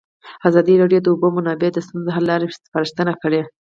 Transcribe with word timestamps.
ازادي 0.47 0.73
راډیو 0.81 0.99
د 1.01 1.03
د 1.05 1.07
اوبو 1.13 1.27
منابع 1.37 1.69
د 1.73 1.77
ستونزو 1.85 2.13
حل 2.15 2.25
لارې 2.29 2.53
سپارښتنې 2.65 3.13
کړي. 3.23 3.41